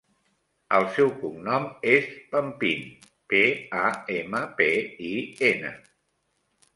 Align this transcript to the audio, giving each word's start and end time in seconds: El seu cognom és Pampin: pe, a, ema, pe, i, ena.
El 0.75 0.85
seu 0.93 1.09
cognom 1.17 1.67
és 1.91 2.07
Pampin: 2.31 2.87
pe, 3.33 3.41
a, 3.81 3.83
ema, 4.15 4.41
pe, 4.63 4.71
i, 5.11 5.13
ena. 5.51 5.71